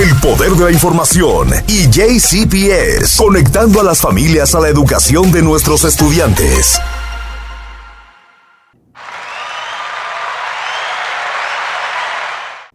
[0.00, 5.42] El poder de la información y JCPS, conectando a las familias a la educación de
[5.42, 6.78] nuestros estudiantes.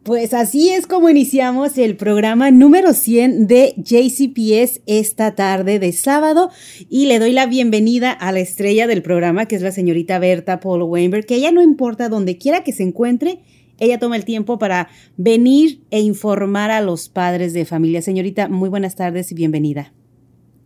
[0.04, 6.52] Pues así es como iniciamos el programa número 100 de JCPS esta tarde de sábado
[6.92, 10.60] y le doy la bienvenida a la estrella del programa que es la señorita Berta
[10.60, 13.40] Paul Weinberg, que ella no importa donde quiera que se encuentre,
[13.80, 18.02] ella toma el tiempo para venir e informar a los padres de familia.
[18.02, 19.94] Señorita, muy buenas tardes y bienvenida.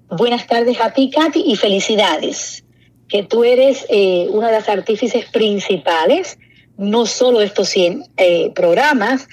[0.10, 2.64] Buenas tardes a ti, Katy, y felicidades,
[3.08, 6.38] que tú eres eh, una de las artífices principales
[6.80, 9.28] no solo estos 100 eh, programas,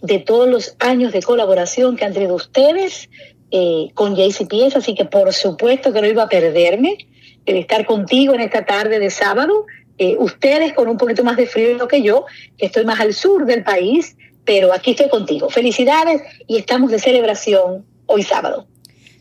[0.00, 3.10] de todos los años de colaboración que han tenido ustedes
[3.50, 7.06] eh, con JCPS, así que por supuesto que no iba a perderme
[7.44, 9.66] el estar contigo en esta tarde de sábado.
[9.98, 13.46] Eh, ustedes con un poquito más de frío que yo, que estoy más al sur
[13.46, 15.48] del país, pero aquí estoy contigo.
[15.48, 18.66] Felicidades y estamos de celebración hoy sábado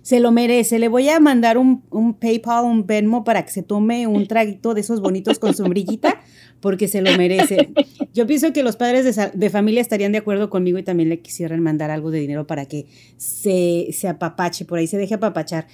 [0.05, 0.77] se lo merece.
[0.77, 4.75] Le voy a mandar un, un, PayPal, un Venmo para que se tome un traguito
[4.75, 6.21] de esos bonitos con sombrillita,
[6.59, 7.73] porque se lo merece.
[8.13, 11.59] Yo pienso que los padres de, familia estarían de acuerdo conmigo y también le quisieran
[11.59, 12.85] mandar algo de dinero para que
[13.17, 15.65] se, se apapache, por ahí se deje apapachar.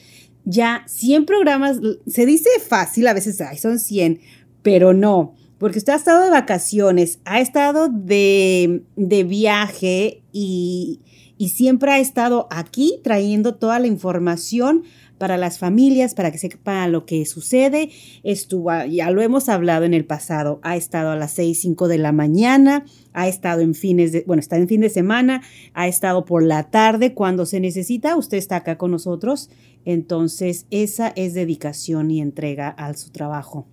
[0.46, 4.22] Ya 100 programas, se dice fácil, a veces ay, son 100,
[4.62, 11.02] pero no porque usted ha estado de vacaciones, ha estado de, de viaje y,
[11.38, 14.82] y siempre ha estado aquí trayendo toda la información
[15.20, 17.92] para las familias, para que sepan lo que sucede.
[18.24, 22.00] Estuvo, ya lo hemos hablado en el pasado, ha estado a las 6, 5 de
[22.00, 25.44] la mañana, ha estado en fines de, bueno, está en fin de semana,
[25.76, 29.52] ha estado por la tarde cuando se necesita, usted está acá con nosotros.
[29.86, 33.68] Entonces, esa es dedicación y entrega a su trabajo.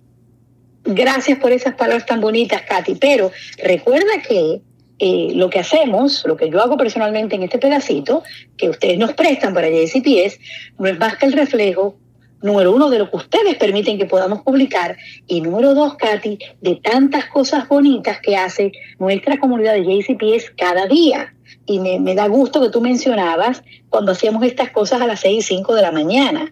[0.83, 4.61] Gracias por esas palabras tan bonitas, Katy, pero recuerda que
[5.01, 8.23] eh, lo que hacemos, lo que yo hago personalmente en este pedacito,
[8.57, 10.39] que ustedes nos prestan para JCPS,
[10.77, 11.95] no es más que el reflejo,
[12.41, 16.75] número uno, de lo que ustedes permiten que podamos publicar, y número dos, Katy, de
[16.77, 21.33] tantas cosas bonitas que hace nuestra comunidad de JCPS cada día.
[21.65, 25.55] Y me, da gusto que tú mencionabas cuando hacíamos estas cosas a las seis y
[25.55, 26.51] cinco de la mañana.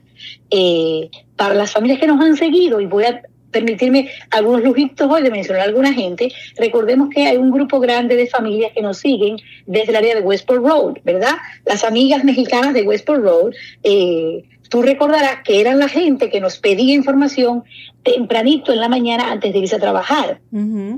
[0.49, 3.21] Eh, para las familias que nos han seguido, y voy a
[3.51, 8.15] permitirme algunos lujitos hoy de mencionar a alguna gente, recordemos que hay un grupo grande
[8.15, 11.35] de familias que nos siguen desde el área de Westport Road, ¿verdad?
[11.65, 13.53] Las amigas mexicanas de Westport Road,
[13.83, 17.63] eh, tú recordarás que eran la gente que nos pedía información
[18.03, 20.39] tempranito en la mañana antes de irse a trabajar.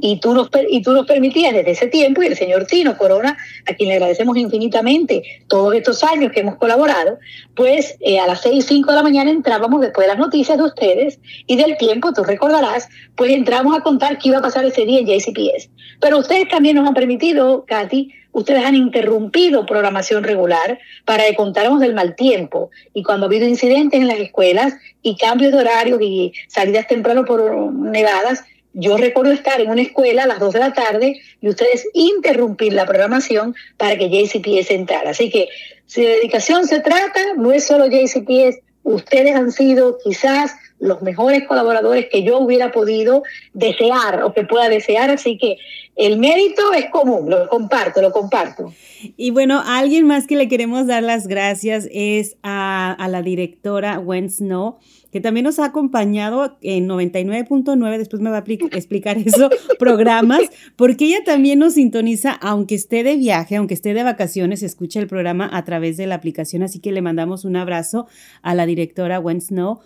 [0.01, 3.37] y, tú nos, y tú nos permitías desde ese tiempo, y el señor Tino Corona,
[3.67, 7.17] a quien le agradecemos infinitamente todos estos años que hemos colaborado,
[7.55, 10.57] pues eh, a las 6 y 5 de la mañana entrábamos después de las noticias
[10.57, 14.65] de ustedes y del tiempo, tú recordarás, pues entramos a contar qué iba a pasar
[14.65, 15.69] ese día en JCPS.
[15.99, 21.79] Pero ustedes también nos han permitido, Katy, ustedes han interrumpido programación regular para que contáramos
[21.79, 22.69] del mal tiempo.
[22.93, 27.25] Y cuando ha habido incidentes en las escuelas y cambios de horarios y salidas temprano
[27.25, 31.49] por nevadas, yo recuerdo estar en una escuela a las 2 de la tarde y
[31.49, 35.09] ustedes interrumpir la programación para que JCPS entrara.
[35.09, 35.49] Así que
[35.85, 41.47] si de dedicación se trata, no es solo JCPS, ustedes han sido quizás los mejores
[41.47, 43.23] colaboradores que yo hubiera podido
[43.53, 45.57] desear o que pueda desear, así que
[45.95, 48.73] el mérito es común, lo comparto, lo comparto.
[49.17, 53.97] Y bueno, alguien más que le queremos dar las gracias es a, a la directora
[53.97, 54.79] Gwen Snow
[55.11, 58.43] que también nos ha acompañado en 99.9, después me va a
[58.77, 60.41] explicar eso, programas,
[60.75, 65.07] porque ella también nos sintoniza, aunque esté de viaje, aunque esté de vacaciones, escucha el
[65.07, 68.07] programa a través de la aplicación, así que le mandamos un abrazo
[68.41, 69.79] a la directora Gwen Snow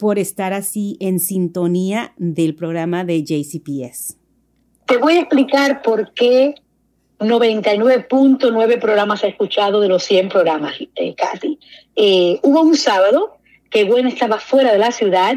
[0.00, 4.16] por estar así en sintonía del programa de JCPS.
[4.86, 6.54] Te voy a explicar por qué
[7.20, 11.58] 99.9 programas ha escuchado de los 100 programas, eh, Katy.
[11.94, 13.36] Eh, hubo un sábado
[13.70, 15.34] que Gwen estaba fuera de la ciudad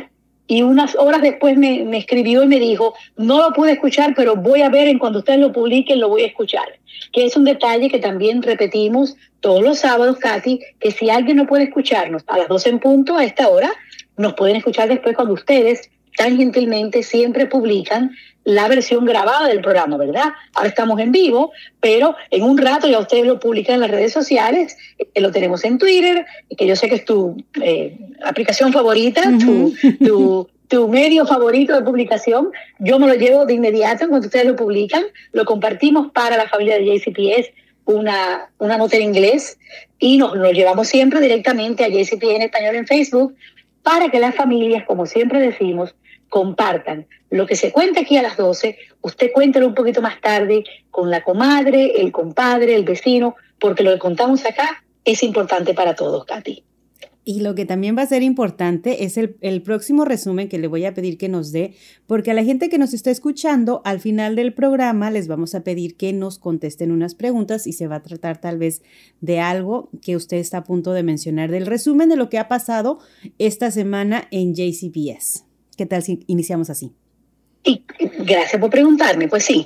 [0.47, 4.61] y unas horas después me, escribió y me dijo, no lo pude escuchar, pero voy
[4.61, 6.67] a ver en cuando ustedes lo publiquen, lo voy a escuchar.
[7.11, 11.47] Que es un detalle que también repetimos todos los sábados, Katy, que si alguien no
[11.47, 13.71] puede escucharnos a las 12 en punto a esta hora,
[14.17, 18.11] nos pueden escuchar después cuando ustedes tan gentilmente siempre publican
[18.43, 20.33] la versión grabada del programa, ¿verdad?
[20.53, 24.11] Ahora estamos en vivo, pero en un rato ya ustedes lo publican en las redes
[24.11, 26.25] sociales, eh, lo tenemos en Twitter,
[26.57, 29.73] que yo sé que es tu eh, aplicación favorita, tu,
[30.67, 32.49] tu, medio favorito de publicación.
[32.79, 36.77] Yo me lo llevo de inmediato cuando ustedes lo publican, lo compartimos para la familia
[36.77, 37.51] de JCPS,
[37.85, 39.57] una, una nota en inglés,
[39.99, 43.35] y nos lo llevamos siempre directamente a JCPS en español en Facebook,
[43.83, 45.95] para que las familias, como siempre decimos,
[46.29, 47.05] compartan.
[47.29, 51.11] Lo que se cuenta aquí a las 12, usted cuéntelo un poquito más tarde con
[51.11, 56.25] la comadre, el compadre, el vecino, porque lo que contamos acá es importante para todos,
[56.25, 56.63] Katy.
[57.25, 60.67] Y lo que también va a ser importante es el, el, próximo resumen que le
[60.67, 61.73] voy a pedir que nos dé,
[62.05, 65.63] porque a la gente que nos está escuchando, al final del programa les vamos a
[65.63, 68.81] pedir que nos contesten unas preguntas y se va a tratar tal vez
[69.21, 72.49] de algo que usted está a punto de mencionar, del resumen de lo que ha
[72.49, 72.99] pasado
[73.37, 75.45] esta semana en JCPS.
[75.77, 76.91] ¿Qué tal si iniciamos así?
[77.63, 77.83] Y
[78.19, 79.27] gracias por preguntarme.
[79.27, 79.65] Pues sí,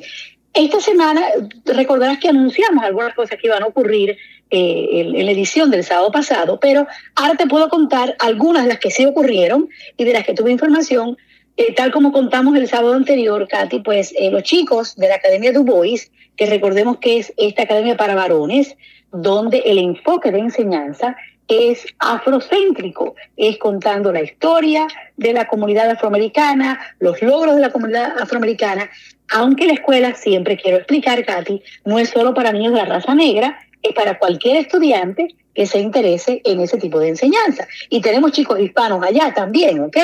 [0.57, 1.21] esta semana
[1.65, 4.17] recordarás que anunciamos algunas cosas que iban a ocurrir
[4.49, 8.79] eh, en, la edición del sábado pasado, pero ahora te puedo contar algunas de las
[8.79, 11.17] que sí ocurrieron y de las que tuve información.
[11.57, 15.51] Eh, tal como contamos el sábado anterior, Katy, pues eh, los chicos de la Academia
[15.51, 18.75] Du Bois, que recordemos que es esta academia para varones,
[19.11, 21.15] donde el enfoque de enseñanza
[21.47, 28.19] es afrocéntrico, es contando la historia de la comunidad afroamericana, los logros de la comunidad
[28.19, 28.89] afroamericana,
[29.31, 33.15] aunque la escuela, siempre quiero explicar, Katy, no es solo para niños de la raza
[33.15, 37.67] negra, es para cualquier estudiante que se interese en ese tipo de enseñanza.
[37.89, 39.97] Y tenemos chicos hispanos allá también, ¿ok?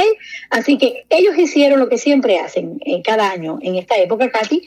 [0.49, 4.63] Así que ellos hicieron lo que siempre hacen eh, cada año en esta época, Katy.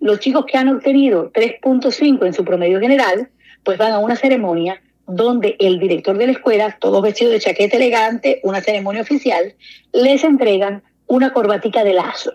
[0.00, 3.28] Los chicos que han obtenido 3.5 en su promedio general,
[3.62, 7.76] pues van a una ceremonia donde el director de la escuela, todos vestidos de chaqueta
[7.76, 9.54] elegante, una ceremonia oficial,
[9.92, 12.32] les entregan una corbatica de lazo.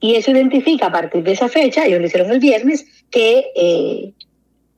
[0.00, 4.12] Y eso identifica a partir de esa fecha, ellos lo hicieron el viernes, que eh,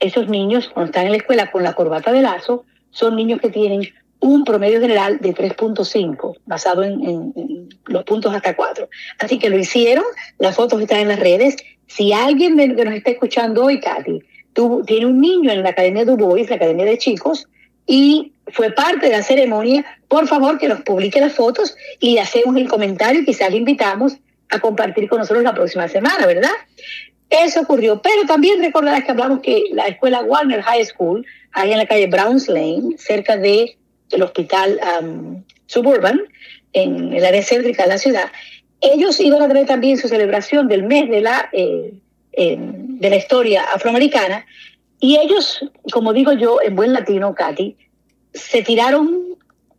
[0.00, 3.50] esos niños, cuando están en la escuela con la corbata de lazo, son niños que
[3.50, 3.88] tienen
[4.19, 8.88] un promedio general de 3.5, basado en, los puntos hasta 4.
[9.19, 10.05] Así que lo hicieron,
[10.38, 11.56] las fotos están en las redes.
[11.87, 14.20] Si alguien que nos está escuchando hoy, Katy,
[14.52, 17.49] tú, tiene un niño en la Academia de Bois, la Academia de Chicos,
[17.87, 22.56] y fue parte de la ceremonia, por favor que nos publique las fotos y hacemos
[22.56, 24.16] el comentario y quizás le invitamos
[24.50, 26.50] a compartir con nosotros la próxima semana, ¿verdad?
[27.31, 31.78] Eso ocurrió, pero también recordarás que hablamos que la escuela Warner High School, ahí en
[31.78, 33.78] la calle Browns Lane, cerca de
[34.10, 36.20] el hospital um, Suburban,
[36.75, 38.31] en el área céntrica de la ciudad,
[38.82, 41.94] ellos iban a tener también su celebración del mes de la, eh,
[42.32, 44.46] eh, de la historia afroamericana,
[45.00, 45.61] y ellos,
[45.93, 47.76] como digo yo en buen latino, Katy,
[48.32, 49.37] se tiraron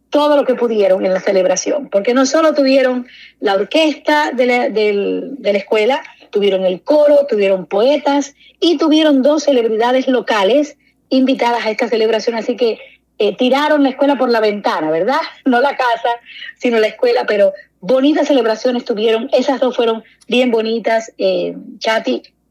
[0.09, 3.07] todo lo que pudieron en la celebración, porque no solo tuvieron
[3.39, 9.43] la orquesta de la, de la escuela, tuvieron el coro, tuvieron poetas y tuvieron dos
[9.43, 10.77] celebridades locales
[11.09, 12.79] invitadas a esta celebración, así que
[13.19, 15.21] eh, tiraron la escuela por la ventana, ¿verdad?
[15.45, 16.09] No la casa,
[16.57, 21.55] sino la escuela, pero bonitas celebraciones tuvieron, esas dos fueron bien bonitas, eh,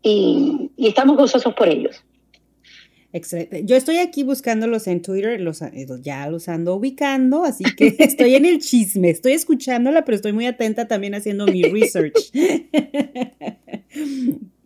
[0.02, 2.02] y, y estamos gozosos por ellos.
[3.14, 3.64] Excelente.
[3.66, 8.34] Yo estoy aquí buscándolos en Twitter, los, eh, ya los ando ubicando, así que estoy
[8.37, 12.14] en el chisme, estoy escuchándola, pero estoy muy atenta también haciendo mi research.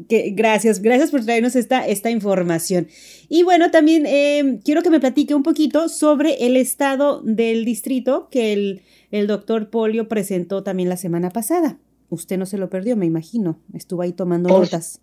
[0.09, 2.87] que, gracias, gracias por traernos esta, esta información.
[3.29, 8.29] Y bueno, también eh, quiero que me platique un poquito sobre el estado del distrito
[8.31, 11.81] que el, el doctor Polio presentó también la semana pasada.
[12.11, 13.59] Usted no se lo perdió, me imagino.
[13.75, 15.00] Estuvo ahí tomando notas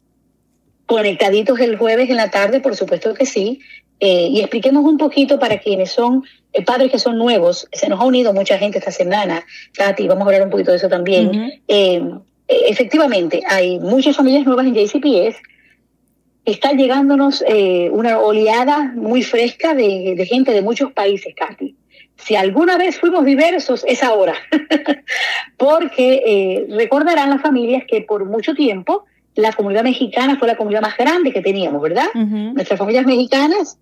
[0.94, 3.60] conectaditos el jueves en la tarde, por supuesto que sí.
[4.00, 7.68] Eh, y expliquemos un poquito para quienes son eh, padres que son nuevos.
[7.72, 9.44] Se nos ha unido mucha gente esta semana,
[9.75, 11.62] Katy, vamos a hablar un poquito de eso también.
[11.68, 12.04] Eh,
[12.48, 15.38] efectivamente, hay muchas familias nuevas en JCPS.
[16.45, 17.44] Está llegándonos
[17.92, 21.76] una oleada muy fresca de, de gente de muchos países, Katy
[22.16, 24.35] si alguna vez fuimos diversos, es ahora.
[25.57, 30.97] Porque recordarán las familias que por mucho tiempo la comunidad mexicana fue la comunidad más
[30.97, 32.07] grande que teníamos, ¿verdad?
[32.13, 33.78] Nuestras familias mexicanas,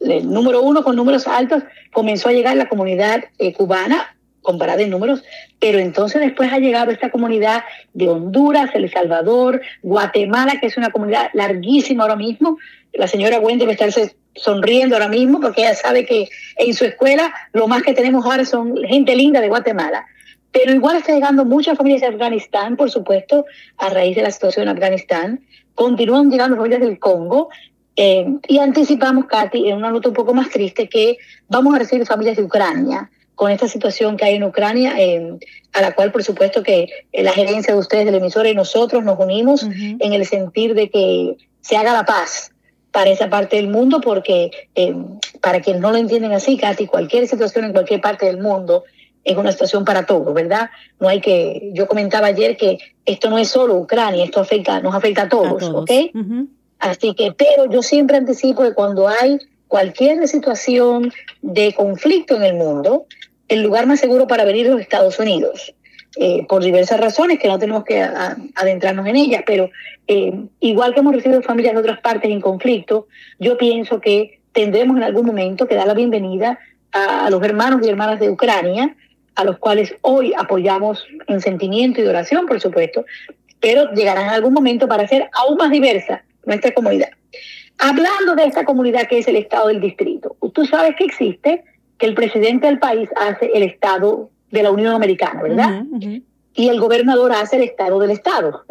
[0.00, 4.90] el número uno con números altos, comenzó a llegar la comunidad eh, cubana, comparada en
[4.90, 5.24] números,
[5.58, 10.90] pero entonces después ha llegado esta comunidad de Honduras, El Salvador, Guatemala, que es una
[10.90, 12.58] comunidad larguísima ahora mismo.
[12.92, 17.32] La señora Wendy debe estarse sonriendo ahora mismo porque ella sabe que en su escuela
[17.52, 20.06] lo más que tenemos ahora son gente linda de Guatemala.
[20.52, 23.44] Pero igual está llegando muchas familias de Afganistán, por supuesto,
[23.76, 25.44] a raíz de la situación en Afganistán.
[25.74, 27.48] Continúan llegando familias del Congo.
[27.96, 32.06] Eh, y anticipamos, Katy, en una nota un poco más triste, que vamos a recibir
[32.06, 35.38] familias de Ucrania con esta situación que hay en Ucrania, eh,
[35.74, 39.18] a la cual por supuesto que la gerencia de ustedes del emisor y nosotros nos
[39.18, 42.50] unimos en el sentir de que se haga la paz
[42.92, 44.94] para esa parte del mundo, porque eh,
[45.42, 48.84] para quienes no lo entienden así, Katy, cualquier situación en cualquier parte del mundo
[49.26, 50.70] es una situación para todos, ¿verdad?
[51.00, 54.94] No hay que, yo comentaba ayer que esto no es solo Ucrania, esto afecta, nos
[54.94, 55.90] afecta a todos, ¿ok?
[56.78, 62.54] Así que, pero yo siempre anticipo que cuando hay cualquier situación de conflicto en el
[62.54, 63.06] mundo,
[63.48, 65.74] el lugar más seguro para venir es los Estados Unidos.
[66.18, 69.68] Eh, por diversas razones que no tenemos que adentrarnos en ellas, pero
[70.06, 73.06] eh, igual que hemos recibido familias de otras partes en conflicto,
[73.38, 76.58] yo pienso que tendremos en algún momento que dar la bienvenida
[76.92, 78.96] a, los hermanos y hermanas de Ucrania,
[79.36, 83.04] a los cuales hoy apoyamos en sentimiento y oración, por supuesto,
[83.60, 87.10] pero llegarán en algún momento para hacer aún más diversa nuestra comunidad.
[87.78, 91.62] Hablando de esta comunidad que es el Estado del Distrito, tú sabes que existe
[91.98, 95.84] que el presidente del país hace el Estado de la Unión Americana, ¿verdad?
[96.54, 98.64] Y el gobernador hace el Estado del Estado.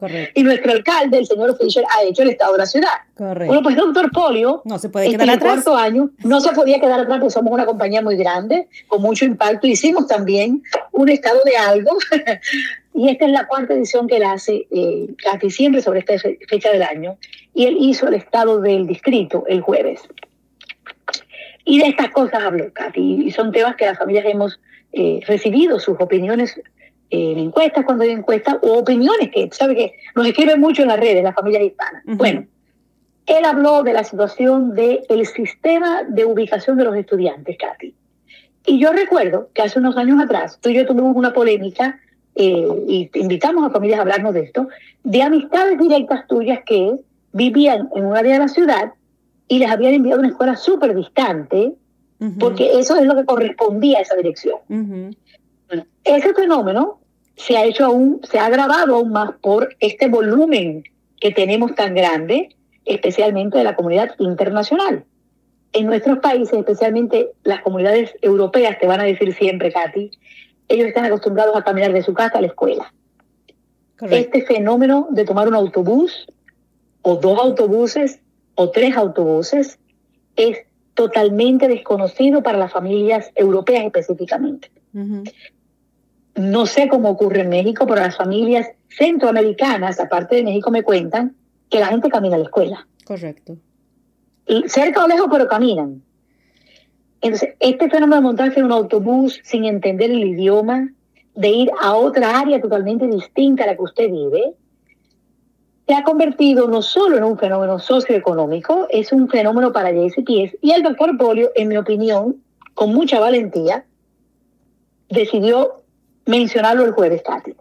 [0.00, 0.32] Correcto.
[0.34, 2.88] Y nuestro alcalde, el señor Fisher, ha hecho el Estado de la ciudad.
[3.14, 3.46] Correcto.
[3.46, 5.62] Bueno, pues doctor Polio, no se puede quedar atrás.
[5.62, 9.26] cuarto año, no se podía quedar atrás porque somos una compañía muy grande, con mucho
[9.26, 9.66] impacto.
[9.66, 11.98] Hicimos también un Estado de algo.
[12.94, 16.14] y esta es la cuarta edición que él hace eh, casi siempre sobre esta
[16.48, 17.18] fecha del año.
[17.52, 20.00] Y él hizo el Estado del Distrito el jueves.
[21.66, 24.58] Y de estas cosas habló Katy, y son temas que las familias hemos
[24.92, 26.58] eh, recibido, sus opiniones
[27.10, 31.00] en encuestas, cuando hay encuestas, o opiniones que, sabe que nos escriben mucho en las
[31.00, 32.02] redes, las familias hispanas.
[32.06, 32.46] Bueno,
[33.26, 37.94] él habló de la situación del el sistema de ubicación de los estudiantes, Katy.
[38.66, 41.98] Y yo recuerdo que hace unos años atrás, tú y yo tuvimos una polémica,
[42.34, 44.68] eh, y invitamos a familias a hablarnos de esto,
[45.02, 46.94] de amistades directas tuyas que
[47.32, 48.92] vivían en un área de la ciudad
[49.48, 51.72] y les habían enviado a una escuela súper distante,
[52.38, 54.58] porque eso es lo que correspondía a esa dirección.
[56.04, 56.99] ese fenómeno
[57.40, 60.84] se ha hecho aún, se ha agravado aún más por este volumen
[61.20, 62.54] que tenemos tan grande,
[62.84, 65.04] especialmente de la comunidad internacional.
[65.72, 70.10] En nuestros países, especialmente las comunidades europeas, te van a decir siempre, Katy,
[70.68, 72.92] ellos están acostumbrados a caminar de su casa a la escuela.
[74.10, 76.26] Este fenómeno de tomar un autobús
[77.02, 78.20] o dos autobuses
[78.54, 79.78] o tres autobuses
[80.36, 80.58] es
[80.94, 84.70] totalmente desconocido para las familias europeas específicamente.
[86.36, 91.34] No sé cómo ocurre en México, pero las familias centroamericanas, aparte de México, me cuentan
[91.68, 92.86] que la gente camina a la escuela.
[93.04, 93.56] Correcto.
[94.66, 96.02] cerca o lejos, pero caminan.
[97.20, 100.90] Entonces, este fenómeno de montarse en un autobús sin entender el idioma,
[101.34, 104.54] de ir a otra área totalmente distinta a la que usted vive,
[105.86, 110.56] se ha convertido no solo en un fenómeno socioeconómico, es un fenómeno para JCPS.
[110.62, 112.36] Y el doctor Polio, en mi opinión,
[112.74, 113.84] con mucha valentía,
[115.08, 115.79] decidió
[116.30, 117.54] mencionarlo el jueves, Katy.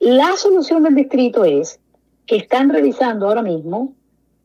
[0.00, 1.80] La solución del distrito es
[2.26, 3.94] que están revisando ahora mismo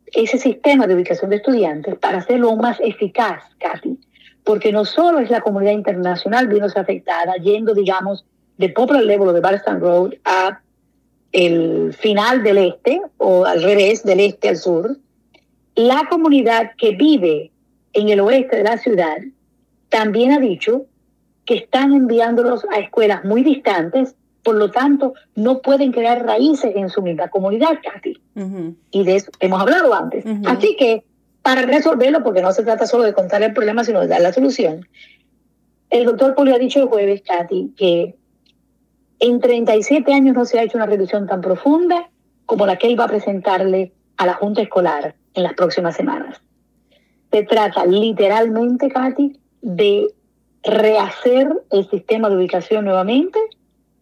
[0.08, 4.00] ese sistema de ubicación de estudiantes para hacerlo más eficaz, Katy,
[4.44, 8.26] porque no solo es la comunidad internacional viéndose afectada, yendo, digamos,
[8.58, 10.62] de Popular Level o de Barstow Road a
[11.32, 14.98] el final del este, o al revés, del este al sur,
[15.76, 17.52] la comunidad que vive
[17.94, 19.18] en el oeste de la ciudad
[19.90, 20.86] también ha dicho
[21.46, 26.90] que están enviándolos a escuelas muy distantes, por lo tanto, no pueden crear raíces en
[26.90, 28.22] su misma comunidad, Katy.
[28.92, 30.26] Y de eso hemos hablado antes.
[30.46, 31.04] Así que,
[31.42, 34.34] para resolverlo, porque no se trata solo de contar el problema, sino de dar la
[34.34, 34.86] solución,
[35.90, 38.16] el doctor Poli ha dicho el jueves, Katy, que
[39.20, 42.10] en 37 años no se ha hecho una revisión tan profunda
[42.46, 46.42] como la que él va a presentarle a la Junta Escolar en las próximas semanas.
[47.32, 50.08] Se trata literalmente, Katy, de
[50.64, 53.40] rehacer el sistema de ubicación nuevamente.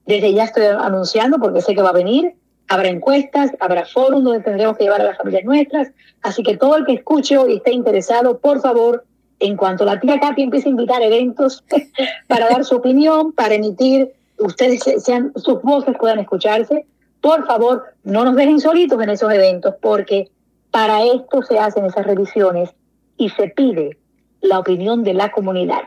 [0.05, 2.35] Desde ya estoy anunciando porque sé que va a venir.
[2.67, 5.91] Habrá encuestas, habrá foros donde tendremos que llevar a las familias nuestras.
[6.21, 9.05] Así que todo el que escuche y esté interesado, por favor,
[9.39, 11.63] en cuanto la tía Katy empiece a invitar eventos
[12.27, 16.85] para dar su opinión, para emitir, ustedes sean, sus voces puedan escucharse,
[17.21, 20.29] por favor, no nos dejen solitos en esos eventos, porque
[20.71, 22.69] para esto se hacen esas revisiones
[23.17, 23.97] y se pide
[24.41, 25.83] la opinión de la comunidad.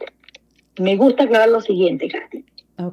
[0.78, 2.44] Me gusta aclarar lo siguiente, Katy.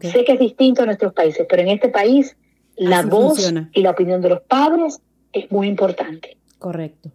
[0.09, 2.37] Sé que es distinto a nuestros países, pero en este país
[2.75, 5.01] la voz y la opinión de los padres
[5.33, 6.37] es muy importante.
[6.59, 7.11] Correcto.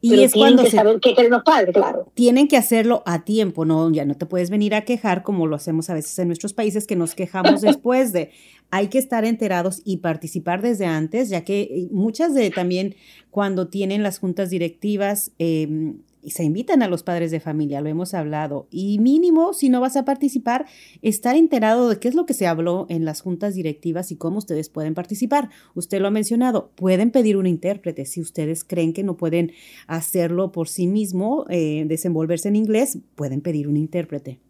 [0.00, 2.10] Y es cuando que saber qué quieren los padres, claro.
[2.14, 5.56] Tienen que hacerlo a tiempo, no, ya no te puedes venir a quejar como lo
[5.56, 8.30] hacemos a veces en nuestros países que nos quejamos después de.
[8.70, 12.96] Hay que estar enterados y participar desde antes, ya que eh, muchas de también
[13.30, 15.94] cuando tienen las juntas directivas eh,
[16.26, 18.66] y se invitan a los padres de familia, lo hemos hablado.
[18.68, 20.66] Y mínimo, si no vas a participar,
[21.00, 24.38] estar enterado de qué es lo que se habló en las juntas directivas y cómo
[24.38, 25.50] ustedes pueden participar.
[25.76, 28.06] Usted lo ha mencionado, pueden pedir un intérprete.
[28.06, 29.52] Si ustedes creen que no pueden
[29.86, 34.40] hacerlo por sí mismo, eh, desenvolverse en inglés, pueden pedir un intérprete.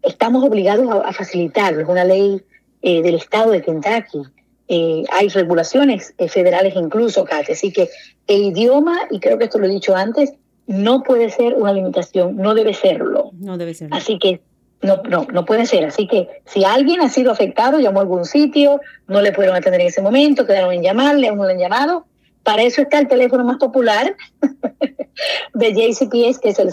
[0.00, 1.80] Estamos obligados a, facilitarlo.
[1.80, 2.40] Es una ley
[2.82, 4.22] eh, del estado de Kentucky.
[4.68, 7.50] Eh, hay regulaciones federales incluso, Kate.
[7.50, 7.88] Así que
[8.28, 10.34] el idioma, y creo que esto lo he dicho antes,
[10.66, 13.30] no puede ser una limitación, no debe serlo.
[13.34, 13.96] No debe serlo.
[13.96, 14.40] Así que
[14.82, 15.84] no, no, no puede ser.
[15.84, 19.80] Así que si alguien ha sido afectado, llamó a algún sitio, no le pudieron atender
[19.80, 22.06] en ese momento, quedaron en llamarle, aún no le han llamado,
[22.42, 24.16] Para eso está el teléfono más popular
[25.54, 26.72] de JCPS, que es el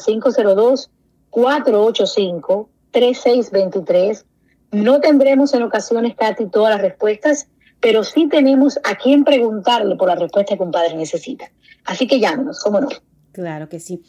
[1.31, 4.25] 502-485-3623.
[4.71, 7.47] No tendremos en ocasiones, Katy, todas las respuestas,
[7.79, 11.49] pero sí tenemos a quien preguntarle por la respuesta que un padre necesita.
[11.85, 12.89] Así que llámenos, ¿cómo no?
[13.31, 14.01] Claro que sí.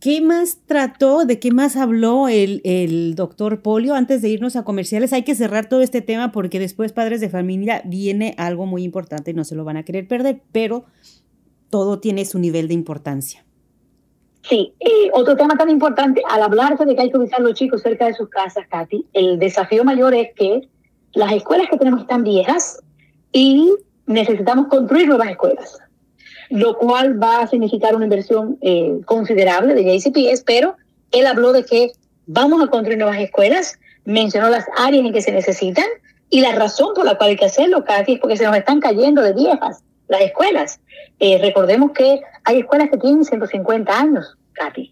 [0.00, 4.62] ¿Qué más trató, de qué más habló el, el, doctor Polio antes de irnos a
[4.62, 5.14] comerciales?
[5.14, 9.30] Hay que cerrar todo este tema porque después, padres de familia, viene algo muy importante
[9.30, 10.84] y no se lo van a querer perder, pero
[11.70, 13.44] todo tiene su nivel de importancia.
[14.42, 17.82] Sí, eh, otro tema tan importante, al hablarse de que hay que ubicar los chicos
[17.82, 20.68] cerca de sus casas, Katy, el desafío mayor es que
[21.14, 22.80] las escuelas que tenemos están viejas
[23.32, 23.74] y
[24.06, 25.78] necesitamos construir nuevas escuelas
[26.50, 30.76] lo cual va a significar una inversión eh, considerable de JCPS, pero
[31.12, 31.92] él habló de que
[32.26, 35.86] vamos a construir nuevas escuelas, mencionó las áreas en que se necesitan
[36.30, 38.80] y la razón por la cual hay que hacerlo, Katy, es porque se nos están
[38.80, 40.80] cayendo de viejas las escuelas.
[41.18, 44.90] Eh, recordemos que hay escuelas que tienen 150 años, Katy.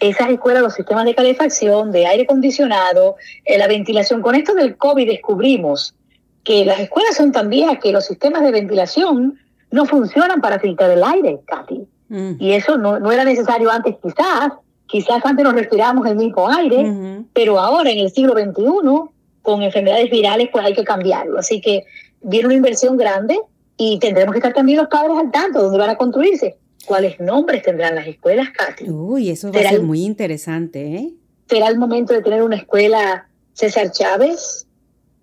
[0.00, 4.22] Esas escuelas, los sistemas de calefacción, de aire acondicionado, eh, la ventilación.
[4.22, 5.94] Con esto del COVID descubrimos
[6.42, 9.38] que las escuelas son tan viejas que los sistemas de ventilación
[9.74, 11.82] no funcionan para filtrar el aire, Katy.
[12.08, 12.32] Mm.
[12.38, 14.52] Y eso no, no, era necesario antes quizás,
[14.86, 19.10] quizás antes nos respirábamos el mismo aire, pero ahora en el siglo XXI,
[19.42, 21.38] con enfermedades virales, pues hay que cambiarlo.
[21.38, 21.84] Así que
[22.22, 23.38] viene una inversión grande
[23.76, 27.62] y tendremos que estar también los padres al tanto, dónde van a construirse, cuáles nombres
[27.62, 28.88] tendrán las escuelas, Katy.
[28.88, 31.14] Uy, eso va a ser muy interesante, ¿eh?
[31.48, 34.66] Será el momento de tener una escuela César Chávez,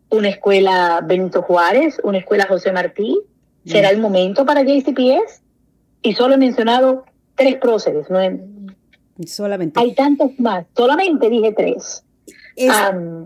[0.09, 3.17] una escuela Benito Juárez, una escuela José Martí,
[3.65, 5.41] será el momento para JCPS
[6.01, 8.07] y solo he mencionado tres próceres.
[8.09, 8.19] No
[9.27, 9.79] solamente.
[9.79, 12.03] Hay tantos más, solamente dije tres.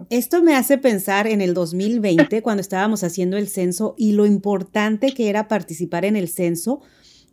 [0.09, 5.13] esto me hace pensar en el 2020 cuando estábamos haciendo el censo y lo importante
[5.13, 6.81] que era participar en el censo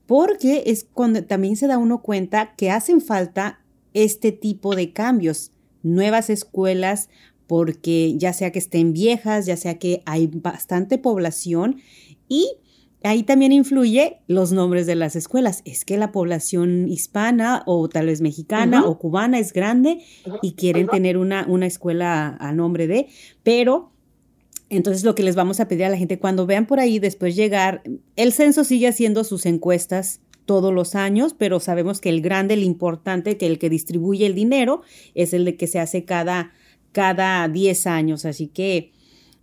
[0.06, 3.60] porque es cuando también se da uno cuenta que hacen falta
[3.94, 7.08] este tipo de cambios, nuevas escuelas,
[7.46, 11.80] porque ya sea que estén viejas, ya sea que hay bastante población
[12.28, 12.56] y
[13.04, 15.62] Ahí también influye los nombres de las escuelas.
[15.64, 20.04] Es que la población hispana o tal vez mexicana o cubana es grande
[20.40, 23.08] y quieren tener una, una escuela a, nombre de,
[23.42, 23.92] pero
[24.68, 27.36] entonces lo que les vamos a pedir a la gente cuando vean por ahí después
[27.36, 27.82] llegar,
[28.16, 32.62] el censo sigue haciendo sus encuestas todos los años, pero sabemos que el grande, el
[32.62, 34.82] importante, que el que distribuye el dinero
[35.14, 36.52] es el de que se hace cada,
[36.92, 38.24] cada 10 años.
[38.24, 38.91] Así que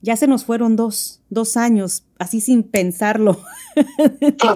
[0.02, 3.38] ya se nos fueron dos, dos años, así sin pensarlo.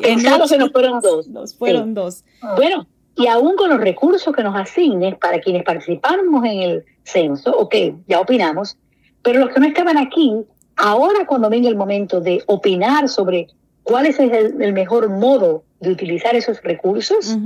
[0.01, 1.27] pensarlo se nos fueron dos.
[1.27, 2.23] Nos fueron dos.
[2.55, 7.51] Bueno, y aún con los recursos que nos asignes para quienes participamos en el censo,
[7.57, 7.75] ok,
[8.07, 8.77] ya opinamos,
[9.21, 10.33] pero los que no estaban aquí,
[10.77, 13.47] ahora cuando venga el momento de opinar sobre
[13.83, 17.37] cuál es el, mejor modo de utilizar esos recursos,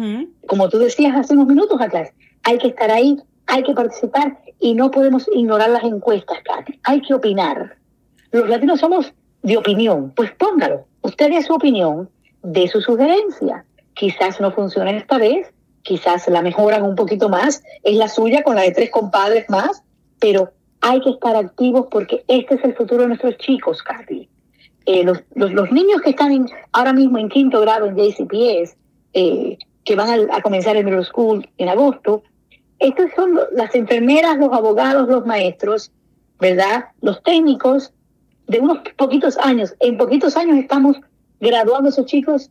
[0.46, 2.12] como tú decías hace unos minutos atrás,
[2.44, 6.80] hay que estar ahí, hay que participar y no podemos ignorar las encuestas, Katy.
[6.84, 7.78] Hay que opinar
[8.32, 9.14] los latinos somos
[9.44, 10.86] de opinión, pues póngalo.
[11.02, 12.10] Usted dé su opinión,
[12.44, 13.66] de su sugerencia.
[13.94, 15.48] Quizás no funcione esta vez,
[15.82, 19.84] quizás la mejoran un poquito más, es la suya con la de tres compadres más,
[20.20, 24.30] pero hay que estar activos porque este es el futuro de nuestros chicos, Katy.
[24.86, 28.78] Eh, los, niños que están ahora mismo en quinto grado en JCPS,
[29.14, 32.24] eh, que van a, comenzar el middle school en agosto,
[32.80, 35.92] estos son las enfermeras, los abogados, los maestros,
[36.40, 36.86] ¿verdad?
[37.02, 37.92] Los técnicos
[38.48, 40.98] de unos poquitos años, en poquitos años estamos
[41.40, 42.50] graduando a esos chicos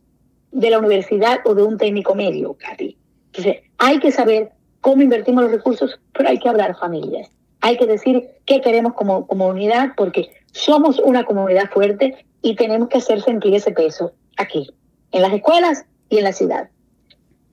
[0.51, 2.97] de la universidad o de un técnico medio, Katy.
[3.27, 7.29] Entonces, hay que saber cómo invertimos los recursos, pero hay que hablar familias.
[7.61, 12.99] Hay que decir qué queremos como comunidad, porque somos una comunidad fuerte y tenemos que
[12.99, 14.69] hacer sentir ese peso aquí,
[15.11, 16.69] en las escuelas y en la ciudad.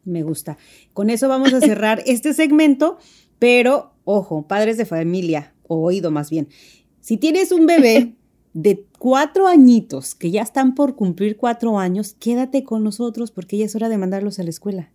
[0.04, 0.58] Me gusta.
[0.92, 2.98] Con eso vamos a cerrar este segmento,
[3.38, 6.48] pero ojo, padres de familia, o oído más bien.
[7.00, 8.14] Si tienes un bebé
[8.54, 13.66] de cuatro añitos, que ya están por cumplir cuatro años, quédate con nosotros porque ya
[13.66, 14.88] es hora de mandarlos a la escuela.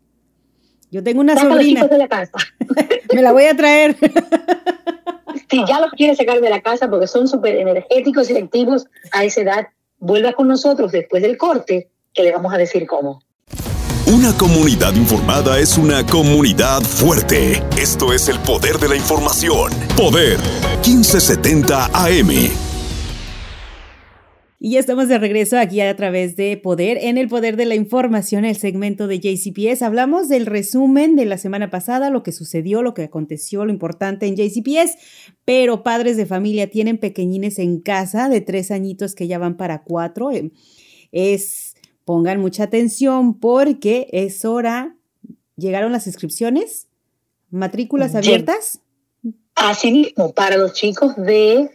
[0.92, 1.86] Yo tengo una sobrina.
[1.86, 2.32] De la casa.
[3.14, 3.96] Me la voy a traer.
[5.52, 9.26] si ya los quieres sacar de la casa porque son súper energéticos y activos a
[9.26, 9.68] esa edad,
[10.00, 13.22] vuelva con nosotros después del corte, que le vamos a decir cómo.
[14.08, 17.62] Una comunidad informada es una comunidad fuerte.
[17.78, 19.72] Esto es el poder de la información.
[19.96, 20.40] Poder
[20.84, 22.69] 1570 AM.
[24.62, 27.76] Y ya estamos de regreso aquí a través de Poder, en el Poder de la
[27.76, 29.82] Información, el segmento de JCPS.
[29.82, 34.28] Hablamos del resumen de la semana pasada, lo que sucedió, lo que aconteció, lo importante
[34.28, 34.98] en JCPS,
[35.46, 39.84] pero padres de familia tienen pequeñines en casa de tres añitos que ya van para
[39.84, 40.30] cuatro.
[40.32, 40.52] Eh,
[41.14, 44.98] es pongan mucha atención porque es hora.
[45.56, 46.90] ¿Llegaron las inscripciones?
[47.50, 48.82] ¿Matrículas abiertas?
[49.56, 51.70] Asimismo, para los chicos de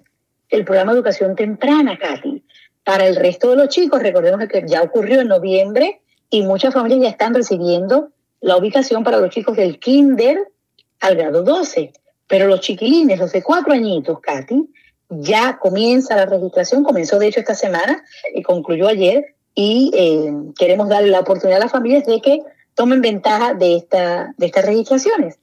[0.51, 2.45] el programa de educación temprana, Katy.
[2.85, 7.01] Para el resto de los chicos, recordemos que ya ocurrió en noviembre y muchas familias
[7.01, 10.53] ya están recibiendo la ubicación para los chicos del kinder
[11.01, 11.93] al grado 12.
[12.27, 14.69] Pero los chiquilines, los de cuatro añitos, Katy,
[15.09, 20.89] ya comienza la registración, comenzó de hecho esta semana y concluyó ayer y eh, queremos
[20.89, 22.41] darle la oportunidad a las familias de que
[22.75, 25.39] tomen ventaja de, esta, de estas registraciones.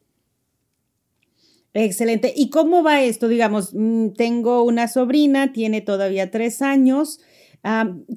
[1.74, 2.34] Excelente.
[2.36, 3.30] ¿Y cómo va esto?
[3.30, 7.22] Digamos, mm, tengo una sobrina, tiene todavía tres años.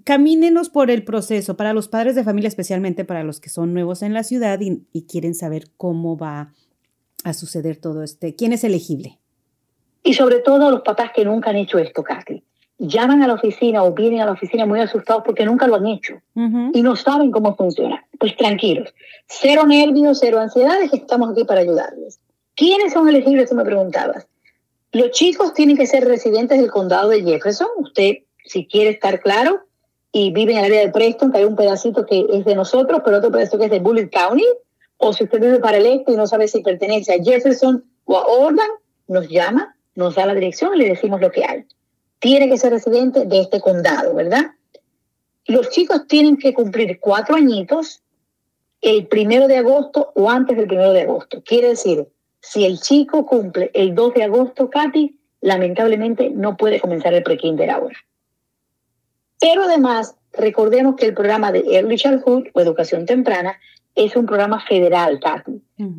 [0.05, 4.03] Camínenos por el proceso para los padres de familia, especialmente para los que son nuevos
[4.03, 6.53] en la ciudad y, y quieren saber cómo va
[7.25, 8.35] a suceder todo este.
[8.35, 9.19] ¿Quién es elegible?
[10.03, 12.43] Y sobre todo los papás que nunca han hecho esto, Katy.
[12.79, 15.87] Llaman a la oficina o vienen a la oficina muy asustados porque nunca lo han
[15.87, 18.05] hecho y no saben cómo funciona.
[18.19, 18.93] Pues tranquilos,
[19.27, 22.21] cero nervios, cero ansiedades, estamos aquí para ayudarles.
[22.57, 23.49] ¿Quiénes son elegibles?
[23.49, 24.27] Tú me preguntabas.
[24.93, 27.69] Los chicos tienen que ser residentes del condado de Jefferson.
[27.79, 29.67] Usted, si quiere estar claro,
[30.13, 33.01] y vive en el área de Preston, que hay un pedacito que es de nosotros,
[33.05, 34.47] pero otro pedacito que es de Bullitt County,
[34.99, 38.17] o si usted vive para el este y no sabe si pertenece a Jefferson o
[38.17, 38.71] a Orland,
[39.09, 41.65] nos llama, nos da la dirección y le decimos lo que hay.
[42.21, 44.53] Tiene que ser residente de este condado, ¿verdad?
[45.47, 48.01] Los chicos tienen que cumplir cuatro añitos
[48.81, 51.43] el primero de agosto o antes del primero de agosto.
[51.43, 52.07] Quiere decir,
[52.41, 57.71] si el chico cumple el 2 de agosto, Katy, lamentablemente no puede comenzar el pre-kinder
[57.71, 57.97] ahora.
[59.45, 63.61] Pero además, recordemos que el programa de Early Childhood o Educación Temprana
[63.95, 65.21] es un programa federal.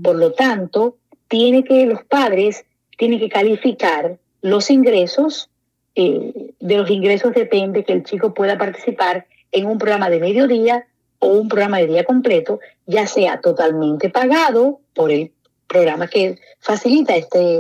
[0.02, 2.66] Por lo tanto, tiene que los padres
[2.98, 5.52] tienen que calificar los ingresos.
[5.94, 10.88] Eh, de los ingresos depende que el chico pueda participar en un programa de mediodía
[11.20, 15.32] o un programa de día completo, ya sea totalmente pagado por el
[15.68, 17.60] programa que facilita este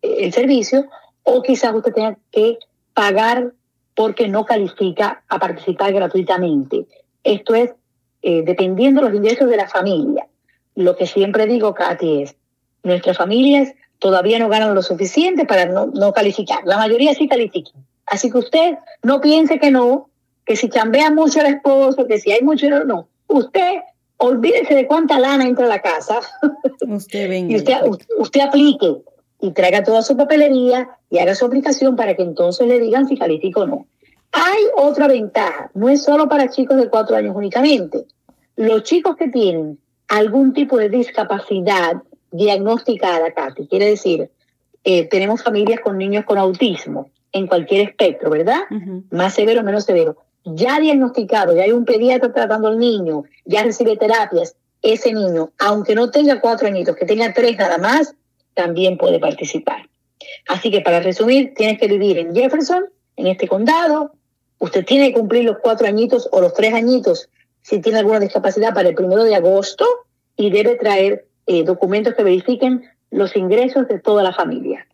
[0.00, 0.86] el servicio
[1.24, 2.58] o quizás usted tenga que
[2.94, 3.52] pagar
[3.96, 6.86] porque no califica a participar gratuitamente.
[7.24, 7.72] Esto es
[8.22, 10.28] eh, dependiendo de los ingresos de la familia.
[10.76, 12.36] Lo que siempre digo, Katy, es,
[12.84, 16.60] nuestras familias todavía no ganan lo suficiente para no, no calificar.
[16.64, 17.82] La mayoría sí califican.
[18.04, 20.10] Así que usted no piense que no,
[20.44, 23.08] que si chambea mucho el esposo, que si hay mucho no.
[23.28, 23.80] Usted
[24.18, 26.20] olvídese de cuánta lana entra a la casa.
[26.86, 27.52] Usted venga.
[27.52, 27.76] y usted,
[28.18, 28.96] usted aplique
[29.40, 33.16] y traiga toda su papelería y haga su aplicación para que entonces le digan si
[33.16, 33.86] califica o no.
[34.32, 38.06] Hay otra ventaja, no es solo para chicos de cuatro años únicamente.
[38.56, 44.30] Los chicos que tienen algún tipo de discapacidad diagnosticada, Katy, quiere decir,
[44.84, 48.60] eh, tenemos familias con niños con autismo en cualquier espectro, ¿verdad?
[49.10, 53.64] Más severo o menos severo ya diagnosticado, ya hay un pediatra tratando al niño, ya
[53.64, 58.14] recibe terapias, ese niño, aunque no tenga cuatro añitos, que tenga tres nada más,
[58.56, 59.88] también puede participar.
[60.48, 64.12] Así que para resumir, tienes que vivir en Jefferson, en este condado,
[64.58, 67.28] usted tiene que cumplir los cuatro añitos o los tres añitos
[67.62, 69.84] si tiene alguna discapacidad para el primero de agosto
[70.36, 74.86] y debe traer eh, documentos que verifiquen los ingresos de toda la familia.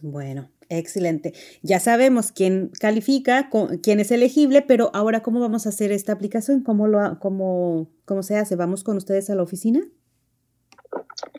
[0.00, 1.34] Bueno, Excelente.
[1.60, 3.50] Ya sabemos quién califica,
[3.82, 6.62] quién es elegible, pero ahora, ¿cómo vamos a hacer esta aplicación?
[6.62, 8.56] ¿Cómo, lo, cómo, cómo se hace?
[8.56, 9.82] ¿Vamos con ustedes a la oficina?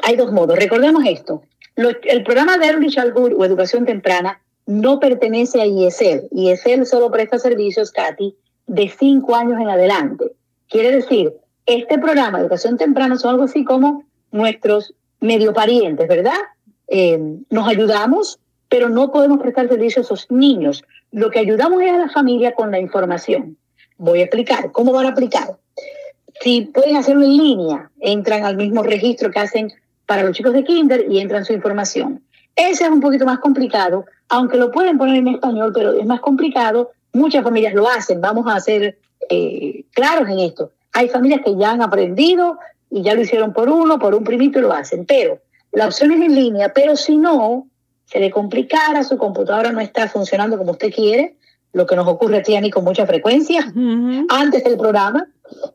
[0.04, 0.58] Hay dos modos.
[0.58, 1.44] Recordemos esto.
[1.76, 6.28] el programa de Early Childhood o Educación Temprana no pertenece a IESEL.
[6.32, 8.36] IESEL solo presta servicios, Katy,
[8.68, 10.32] de cinco años en adelante.
[10.70, 11.34] Quiere decir,
[11.66, 16.40] este programa de Educación Temprana son algo así como nuestros medio parientes, ¿verdad?
[16.88, 18.40] Eh, nos ayudamos
[18.74, 20.84] pero no podemos prestar servicio a esos niños.
[21.12, 23.56] Lo que ayudamos es a la familia con la información.
[23.98, 25.60] Voy a explicar cómo van a aplicar.
[26.44, 29.72] Si pueden hacerlo en línea, entran al mismo registro que hacen
[30.06, 32.22] para los chicos de kinder y entran su información.
[32.54, 36.20] Ese es un poquito más complicado, aunque lo pueden poner en español, pero es más
[36.20, 36.92] complicado.
[37.14, 38.20] Muchas familias lo hacen.
[38.20, 38.98] Vamos a ser
[39.30, 40.72] eh, claros en esto.
[40.92, 44.60] Hay familias que ya han aprendido y ya lo hicieron por uno, por un primito
[44.60, 45.06] y lo hacen.
[45.06, 45.40] Pero
[45.72, 47.70] la opción es en línea, pero si no,
[48.04, 51.38] se le complicara, su computadora no está funcionando como usted quiere,
[51.72, 53.74] lo que nos ocurre a ti con mucha frecuencia,
[54.30, 55.26] antes del programa,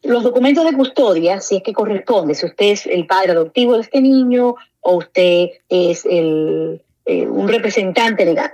[0.01, 3.81] los documentos de custodia, si es que corresponde, si usted es el padre adoptivo de
[3.81, 8.49] este niño o usted es el, eh, un representante legal.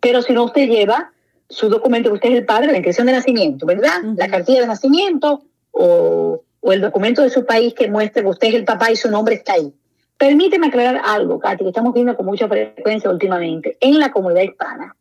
[0.00, 1.12] Pero si no, usted lleva
[1.48, 4.02] su documento, que usted es el padre, la inscripción de nacimiento, ¿verdad?
[4.16, 8.48] La cartilla de nacimiento o, o, el documento de su país que muestre que usted
[8.48, 9.72] es el papá y su nombre está ahí.
[10.18, 14.96] Permíteme aclarar algo, Katy, que estamos viendo con mucha frecuencia últimamente en la comunidad hispana.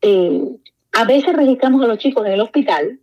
[0.00, 0.48] Eh,
[0.94, 3.00] a veces registramos a los chicos en el hospital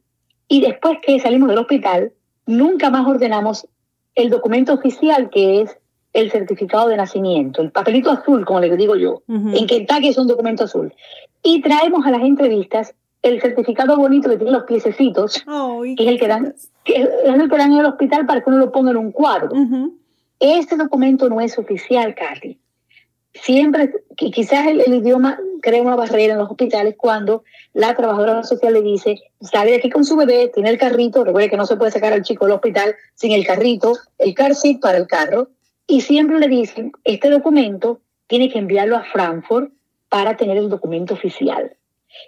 [0.48, 2.14] y después que salimos del hospital,
[2.46, 3.68] nunca más ordenamos
[4.16, 5.78] el documento oficial que es
[6.14, 9.24] el certificado de nacimiento, el papelito azul, como le digo yo.
[9.28, 10.94] En Kentucky es un documento azul.
[11.42, 15.46] Y traemos a las entrevistas el certificado bonito que tiene los piececitos,
[15.96, 18.50] que es el que dan, que es el que dan en el hospital para que
[18.50, 19.52] uno lo ponga en un cuadro.
[20.40, 22.61] Este documento no es oficial, Carly
[23.34, 28.82] siempre, quizás el, idioma crea una barrera en los hospitales cuando la trabajadora social le
[28.82, 31.92] dice, sale de aquí con su bebé, tiene el carrito, recuerde que no se puede
[31.92, 35.50] sacar al chico del hospital sin el carrito, el car seat para el carro,
[35.88, 39.72] y siempre le dicen, este documento tiene que enviarlo a Frankfurt
[40.10, 41.76] para tener el documento oficial.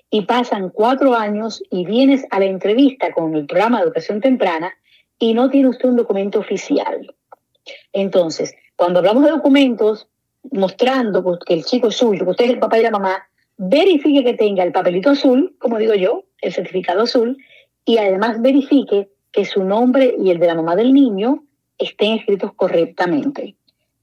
[0.10, 4.74] Y pasan cuatro años y vienes a la entrevista con el programa de educación temprana
[5.20, 7.14] y no tiene usted un documento oficial.
[7.92, 10.08] Entonces, cuando hablamos de documentos,
[10.52, 13.28] mostrando que el chico es suyo, que usted es el papá y la mamá,
[13.58, 17.38] verifique que tenga el papelito azul, como digo yo, el certificado azul,
[17.86, 21.44] y además verifique que su nombre y el de la mamá del niño
[21.78, 23.56] estén escritos correctamente.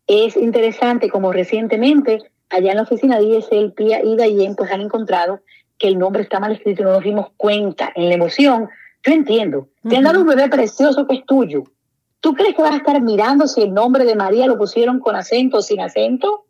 [0.07, 4.81] Es interesante como recientemente allá en la oficina de ISL, PIA y DAIEN pues han
[4.81, 5.41] encontrado
[5.79, 8.69] que el nombre está mal escrito y no nos dimos cuenta en la emoción.
[9.03, 11.65] Yo entiendo, te han dado un bebé precioso que es tuyo,
[12.21, 15.17] ¿Tú crees que vas a estar mirando si el nombre de María lo pusieron con
[15.17, 16.45] acento o sin acento?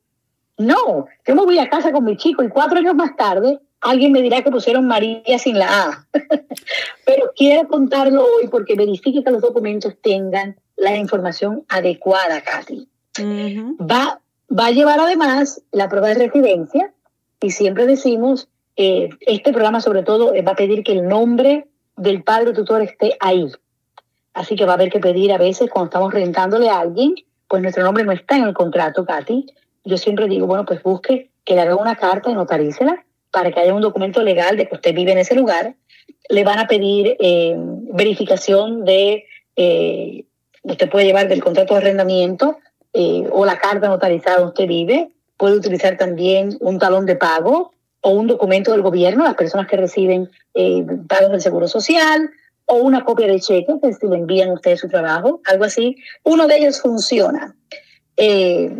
[0.58, 4.12] No, yo me voy a casa con mi chico y cuatro años más tarde alguien
[4.12, 6.06] me dirá que pusieron María sin la A.
[7.06, 12.88] Pero quiero contarlo hoy porque verifique que los documentos tengan la información adecuada, Katy.
[13.80, 16.92] va, va a llevar además la prueba de residencia
[17.40, 21.66] y siempre decimos, eh, este programa sobre todo eh, va a pedir que el nombre
[21.96, 23.50] del padre tutor esté ahí.
[24.34, 27.14] Así que va a haber que pedir a veces cuando estamos rentándole a alguien,
[27.48, 29.46] pues nuestro nombre no está en el contrato, Katy.
[29.84, 33.60] Yo siempre digo, bueno, pues busque que le haga una carta y notarícela para que
[33.60, 35.74] haya un documento legal de que usted vive en ese lugar.
[36.28, 37.56] Le van a pedir eh,
[37.92, 39.24] verificación de,
[39.56, 40.24] eh,
[40.62, 42.58] usted puede llevar del contrato de arrendamiento
[42.92, 45.10] eh, o la carta notarizada donde usted vive.
[45.36, 49.76] Puede utilizar también un talón de pago o un documento del gobierno, las personas que
[49.76, 50.30] reciben
[51.08, 52.30] pagos del Seguro Social,
[52.70, 55.96] o una copia de cheque, que si le envían ustedes su trabajo, algo así.
[56.22, 57.56] Uno de ellos funciona.
[58.16, 58.70] Eh,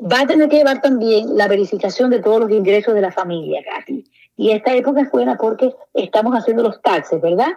[0.00, 3.62] va a tener que llevar también la verificación de todos los ingresos de la familia,
[3.62, 4.02] Katy.
[4.38, 7.52] Y esta época es buena porque estamos haciendo los taxes, ¿verdad?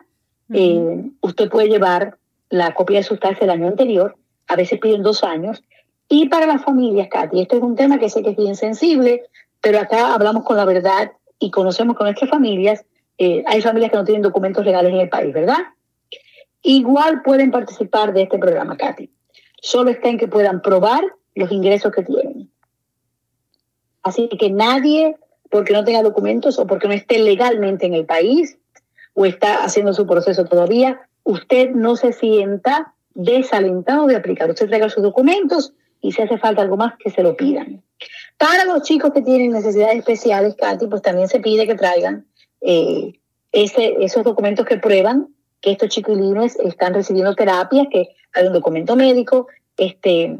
[0.53, 2.17] Eh, usted puede llevar
[2.49, 4.17] la copia de sus taxes del año anterior,
[4.49, 5.63] a veces piden dos años.
[6.09, 9.23] Y para las familias, Katy, esto es un tema que sé que es bien sensible,
[9.61, 12.83] pero acá hablamos con la verdad y conocemos con nuestras familias
[13.23, 15.59] eh, hay familias que no tienen documentos legales en el país, ¿verdad?
[16.63, 19.11] Igual pueden participar de este programa, Katy.
[19.61, 21.03] Solo está en que puedan probar
[21.35, 22.49] los ingresos que tienen.
[24.01, 25.17] Así que nadie,
[25.51, 28.57] porque no tenga documentos o porque no esté legalmente en el país
[29.13, 34.49] o está haciendo su proceso todavía, usted no se sienta desalentado de aplicar.
[34.49, 37.83] Usted traiga sus documentos y si hace falta algo más, que se lo pidan.
[38.39, 42.25] Para los chicos que tienen necesidades especiales, Katy, pues también se pide que traigan
[42.61, 43.13] eh,
[43.51, 45.27] esos documentos que prueban
[45.61, 49.47] que estos chiquilines están recibiendo terapias, que hay un documento médico.
[49.77, 50.35] Este,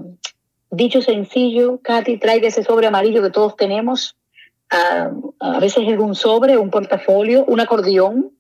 [0.72, 4.18] dicho sencillo, Katy, traiga ese sobre amarillo que todos tenemos.
[4.70, 8.32] a veces es un sobre, un portafolio, un acordeón.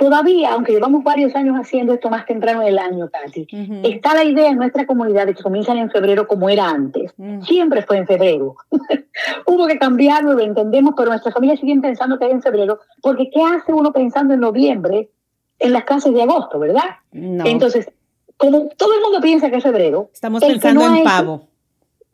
[0.00, 3.46] Todavía, aunque llevamos varios años haciendo esto más temprano del año, casi,
[3.82, 7.12] está la idea en nuestra comunidad de que comienzan en febrero como era antes.
[7.42, 8.56] Siempre fue en febrero.
[9.46, 13.28] Hubo que cambiarlo, lo entendemos, pero nuestras familias siguen pensando que es en febrero, porque
[13.28, 15.10] ¿qué hace uno pensando en noviembre
[15.58, 16.96] en las clases de agosto, verdad?
[17.12, 17.90] Entonces,
[18.38, 20.08] como todo el mundo piensa que es febrero.
[20.14, 21.42] Estamos pensando en pavo.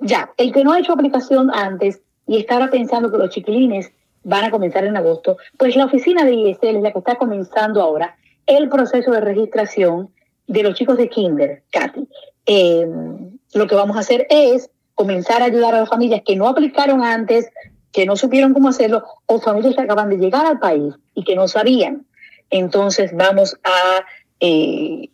[0.01, 3.92] ya, el que no ha hecho aplicación antes y estaba pensando que los chiquilines
[4.27, 7.81] van a comenzar en agosto, pues la oficina de ISL es la que está comenzando
[7.81, 10.11] ahora el proceso de registración
[10.49, 12.09] de los chicos de Kinder, Katy.
[12.45, 16.49] Em, lo que vamos a hacer es comenzar a ayudar a las familias que no
[16.49, 17.49] aplicaron antes,
[17.93, 21.37] que no supieron cómo hacerlo, o familias que acaban de llegar al país y que
[21.37, 22.05] no sabían.
[22.51, 24.05] Entonces vamos a,
[24.41, 25.09] eh,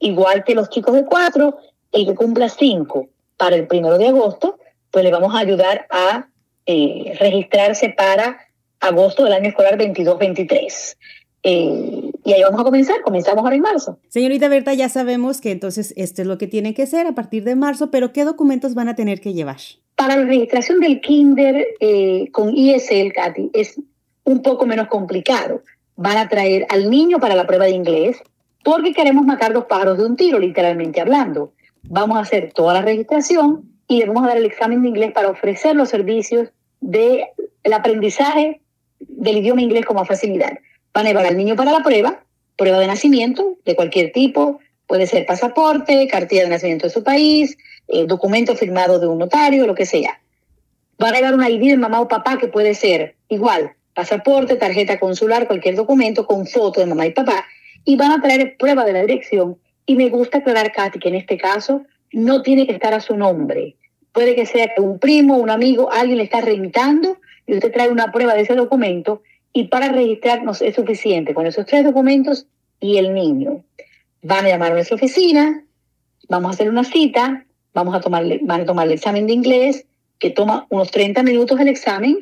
[0.00, 1.58] igual que los chicos de cuatro,
[1.92, 4.58] el que cumpla cinco para el primero de agosto,
[4.90, 6.26] pues le vamos a ayudar a
[6.66, 8.47] eh, registrarse para
[8.80, 10.96] agosto del año escolar 22-23.
[11.44, 13.98] Eh, y ahí vamos a comenzar, comenzamos ahora en marzo.
[14.08, 17.44] Señorita Berta, ya sabemos que entonces esto es lo que tiene que ser a partir
[17.44, 19.58] de marzo, pero ¿qué documentos van a tener que llevar?
[19.94, 23.80] Para la registración del kinder eh, con ISL, Katy, es
[24.24, 25.62] un poco menos complicado.
[25.96, 28.18] Van a traer al niño para la prueba de inglés,
[28.64, 31.52] porque queremos matar dos pájaros de un tiro, literalmente hablando.
[31.84, 35.12] Vamos a hacer toda la registración y le vamos a dar el examen de inglés
[35.12, 37.24] para ofrecer los servicios del
[37.72, 38.60] aprendizaje
[39.00, 40.58] del idioma inglés como facilidad.
[40.92, 42.22] Van a llevar al niño para la prueba,
[42.56, 47.56] prueba de nacimiento de cualquier tipo, puede ser pasaporte, cartilla de nacimiento de su país,
[47.88, 50.20] eh, documento firmado de un notario, lo que sea.
[50.98, 54.98] Van a llevar una ID de mamá o papá que puede ser igual, pasaporte, tarjeta
[54.98, 57.44] consular, cualquier documento con foto de mamá y papá,
[57.84, 59.58] y van a traer prueba de la dirección.
[59.86, 61.82] Y me gusta aclarar, Katy, que en este caso
[62.12, 63.76] no tiene que estar a su nombre.
[64.12, 67.90] Puede que sea que un primo, un amigo, alguien le está remitando y usted trae
[67.90, 72.46] una prueba de ese documento y para registrarnos es suficiente con esos tres documentos
[72.78, 73.64] y el niño.
[74.22, 75.64] Van a llamar a nuestra oficina,
[76.28, 79.86] vamos a hacer una cita, vamos a tomarle, van a tomar el examen de inglés,
[80.18, 82.18] que toma unos 30 minutos el examen,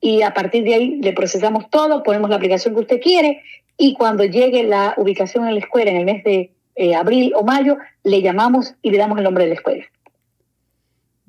[0.00, 3.42] y a partir de ahí le procesamos todo, ponemos la aplicación que usted quiere,
[3.78, 7.42] y cuando llegue la ubicación en la escuela en el mes de eh, abril o
[7.42, 9.84] mayo, le llamamos y le damos el nombre de la escuela.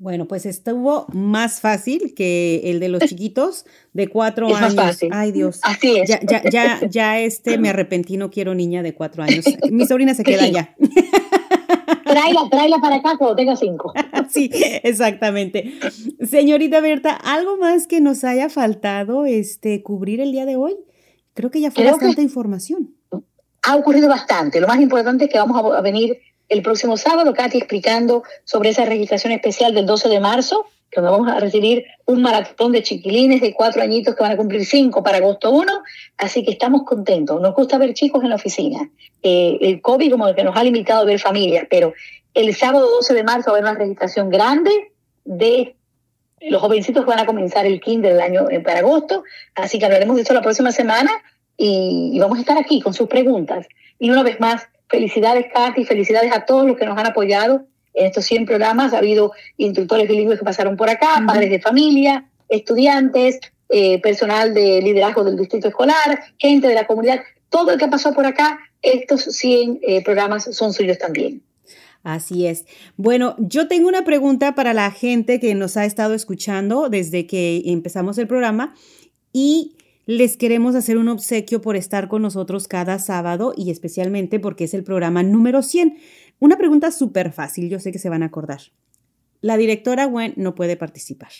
[0.04, 3.64] Bueno, pues estuvo más fácil que el de los chiquitos
[3.94, 4.60] de cuatro años.
[4.60, 5.08] Más fácil.
[5.14, 5.60] Ay, Dios.
[5.62, 6.10] Así es.
[6.10, 9.46] Ya, ya, ya, ya este me arrepentí, no quiero niña de cuatro años.
[9.70, 10.76] Mi sobrina se queda ya.
[12.04, 13.94] Tráela, tráela para acá cuando tenga cinco.
[14.28, 14.50] Sí,
[14.82, 15.72] exactamente.
[16.22, 20.76] Señorita Berta, ¿algo más que nos haya faltado este, cubrir el día de hoy?
[21.32, 22.94] Creo que ya fue bastante información.
[23.62, 24.60] Ha ocurrido bastante.
[24.60, 28.84] Lo más importante es que vamos a venir el próximo sábado, Katy, explicando sobre esa
[28.84, 33.52] registración especial del 12 de marzo, que vamos a recibir un maratón de chiquilines de
[33.52, 35.72] cuatro añitos que van a cumplir cinco para agosto 1,
[36.18, 37.40] así que estamos contentos.
[37.40, 38.88] Nos gusta ver chicos en la oficina.
[39.22, 41.92] Eh, el COVID como que nos ha limitado a ver familias, pero
[42.32, 44.70] el sábado 12 de marzo va a haber una registración grande
[45.24, 45.74] de
[46.40, 49.24] los jovencitos que van a comenzar el kinder del año eh, para agosto,
[49.54, 51.10] así que hablaremos de eso la próxima semana
[51.56, 53.66] y vamos a estar aquí con sus preguntas.
[53.98, 58.06] Y una vez más, Felicidades, Katy, felicidades a todos los que nos han apoyado en
[58.06, 58.92] estos 100 programas.
[58.92, 63.40] Ha habido instructores bilingües que pasaron por acá, padres de familia, estudiantes,
[63.70, 67.22] eh, personal de liderazgo del distrito escolar, gente de la comunidad.
[67.48, 71.42] Todo el que pasó por acá, estos 100 eh, programas son suyos también.
[72.04, 72.64] Así es.
[72.96, 77.64] Bueno, yo tengo una pregunta para la gente que nos ha estado escuchando desde que
[77.66, 78.76] empezamos el programa
[79.32, 79.74] y
[80.06, 84.74] les queremos hacer un obsequio por estar con nosotros cada sábado y especialmente porque es
[84.74, 85.98] el programa número 100.
[86.40, 88.60] Una pregunta súper fácil, yo sé que se van a acordar.
[89.40, 91.30] La directora Gwen no puede participar.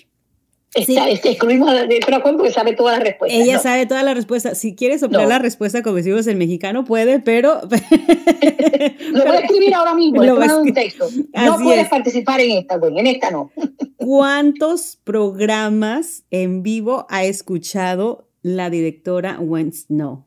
[0.75, 3.41] Está, este, excluimos a la directora Gwen porque sabe todas las respuestas.
[3.41, 4.59] Ella sabe todas las respuestas.
[4.59, 7.61] Si quiere soplar la respuesta como decimos en mexicano, puede, pero...
[9.13, 11.07] lo voy a escribir ahora mismo, le pongo un texto.
[11.35, 13.53] No puedes participar en esta, Gwen, en esta no.
[13.97, 20.27] ¿Cuántos programas en vivo ha escuchado la directora Gwen Snow?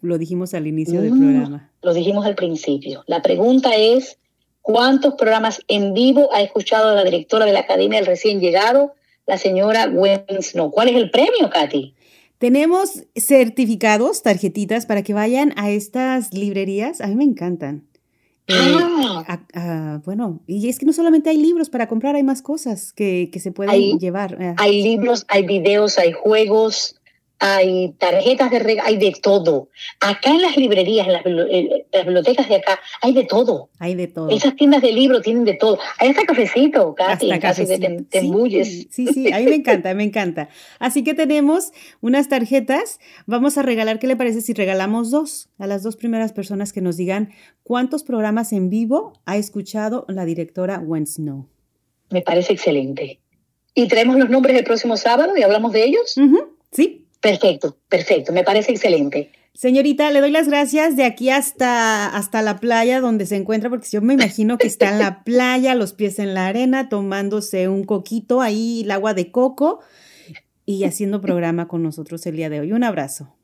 [0.00, 1.70] Lo dijimos al inicio del mm, programa.
[1.82, 3.02] Lo dijimos al principio.
[3.08, 4.18] La pregunta es,
[4.62, 8.94] ¿cuántos programas en vivo ha escuchado la directora de la Academia del Recién Llegado,
[9.26, 10.70] la señora Gwen Snow?
[10.70, 11.94] ¿Cuál es el premio, Katy?
[12.38, 17.00] Tenemos certificados, tarjetitas para que vayan a estas librerías.
[17.00, 17.88] A mí me encantan.
[18.46, 18.54] Eh,
[19.54, 20.00] ah.
[20.06, 23.52] bueno, y es que no solamente hay libros para comprar, hay más cosas que, se
[23.52, 24.40] pueden llevar.
[24.40, 24.54] Eh.
[24.56, 26.97] Hay libros, hay videos, hay juegos,
[27.40, 29.68] hay tarjetas de regalo, hay de todo.
[30.00, 33.70] Acá en las librerías, en las, bibliotecas de acá, hay de todo.
[33.78, 34.28] Hay de todo.
[34.30, 35.78] Esas tiendas de libros tienen de todo.
[35.98, 37.86] Hay hasta cafecito, Katy, hasta cafecito.
[37.86, 38.20] Te, te
[38.64, 40.48] sí, sí, sí, a mí me encanta, me encanta.
[40.78, 42.98] Así que tenemos unas tarjetas.
[43.26, 45.48] Vamos a regalar, ¿qué le parece si regalamos dos?
[45.58, 47.30] A las dos primeras personas que nos digan
[47.62, 51.48] cuántos programas en vivo ha escuchado la directora Gwen Snow.
[52.10, 53.20] Me parece excelente.
[53.74, 56.16] ¿Y traemos los nombres el próximo sábado y hablamos de ellos?
[56.72, 57.04] Sí.
[57.20, 59.32] Perfecto, perfecto, me parece excelente.
[59.58, 63.88] Señorita, le doy las gracias de aquí hasta, hasta la playa donde se encuentra, porque
[63.90, 67.82] yo me imagino que está en la playa, los pies en la arena, tomándose un
[67.82, 69.80] coquito ahí, el agua de coco
[70.64, 72.72] y haciendo programa con nosotros el día de hoy.
[72.72, 73.34] Un abrazo.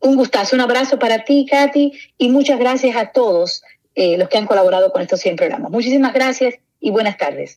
[0.00, 3.62] Un gustazo, un abrazo para ti, Katy, y muchas gracias a todos
[3.94, 5.70] eh, los que han colaborado con estos 100 programas.
[5.70, 7.56] Muchísimas gracias y buenas tardes.